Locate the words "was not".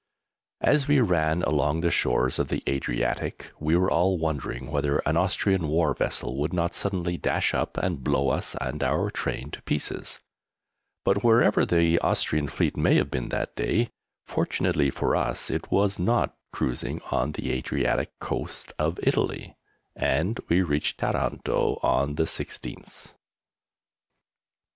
15.69-16.35